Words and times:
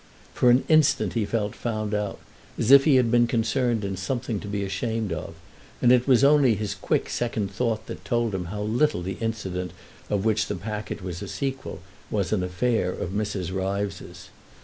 For 0.33 0.49
an 0.49 0.63
instant 0.67 1.13
he 1.13 1.25
felt 1.27 1.53
found 1.55 1.93
out, 1.93 2.19
as 2.57 2.71
if 2.71 2.85
he 2.85 2.95
had 2.95 3.11
been 3.11 3.27
concerned 3.27 3.85
in 3.85 3.95
something 3.95 4.39
to 4.39 4.47
be 4.47 4.63
ashamed 4.63 5.13
of, 5.13 5.35
and 5.79 5.91
it 5.91 6.07
was 6.07 6.23
only 6.23 6.55
his 6.55 6.73
quick 6.73 7.07
second 7.07 7.51
thought 7.51 7.85
that 7.85 8.03
told 8.03 8.33
him 8.33 8.45
how 8.45 8.63
little 8.63 9.03
the 9.03 9.19
incident 9.21 9.69
of 10.09 10.25
which 10.25 10.47
the 10.47 10.55
packet 10.55 11.03
was 11.03 11.21
a 11.21 11.27
sequel 11.27 11.81
was 12.09 12.33
an 12.33 12.41
affair 12.41 12.91
of 12.91 13.11
Mrs. 13.11 13.53
Ryves's. 13.53 14.31